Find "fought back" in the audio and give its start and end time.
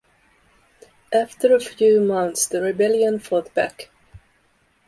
3.19-3.91